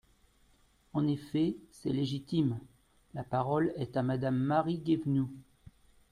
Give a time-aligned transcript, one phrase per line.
[0.93, 1.57] En effet!
[1.69, 2.57] C’est légitime!
[3.13, 5.29] La parole est à Madame Marie Guévenoux.